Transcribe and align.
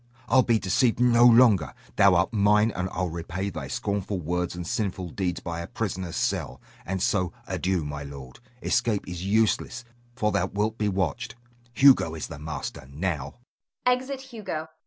I'll 0.27 0.41
be 0.41 0.57
deceived 0.57 0.99
no 0.99 1.23
longer. 1.27 1.75
Thou 1.95 2.15
art 2.15 2.33
mine, 2.33 2.71
and 2.75 2.89
I'll 2.91 3.11
repay 3.11 3.51
thy 3.51 3.67
scornful 3.67 4.19
words 4.19 4.55
and 4.55 4.65
sinful 4.65 5.09
deeds 5.09 5.41
by 5.41 5.59
a 5.59 5.67
prisoner's 5.67 6.15
cell. 6.15 6.59
And 6.87 7.03
so, 7.03 7.33
adieu, 7.45 7.85
my 7.85 8.01
lord. 8.01 8.39
Escape 8.63 9.07
is 9.07 9.23
useless, 9.23 9.85
for 10.15 10.31
thou 10.31 10.47
wilt 10.47 10.79
be 10.79 10.89
watched. 10.89 11.35
Hugo 11.75 12.15
is 12.15 12.25
the 12.29 12.39
master 12.39 12.89
now! 12.91 13.35